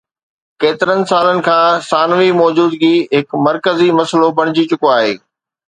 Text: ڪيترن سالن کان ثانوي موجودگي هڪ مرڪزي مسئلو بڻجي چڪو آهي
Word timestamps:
ڪيترن 0.61 0.99
سالن 1.11 1.41
کان 1.47 1.67
ثانوي 1.89 2.31
موجودگي 2.41 2.91
هڪ 3.15 3.43
مرڪزي 3.51 3.93
مسئلو 4.01 4.33
بڻجي 4.43 4.69
چڪو 4.75 4.95
آهي 4.99 5.17